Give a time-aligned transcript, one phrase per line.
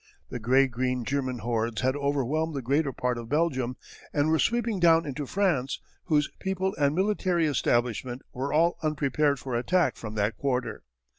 [0.29, 3.77] The grey green German hordes had overwhelmed the greater part of Belgium
[4.11, 9.53] and were sweeping down into France whose people and military establishment were all unprepared for
[9.53, 10.81] attack from that quarter.